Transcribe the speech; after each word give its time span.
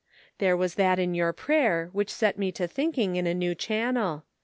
There 0.39 0.57
was 0.57 0.73
that 0.81 0.97
in 0.97 1.13
your 1.13 1.31
prayer 1.31 1.89
which 1.93 2.11
set 2.11 2.35
me 2.35 2.51
to 2.53 2.65
thinking 2.67 3.17
in 3.17 3.27
a 3.27 3.35
new 3.35 3.53
channel. 3.53 4.25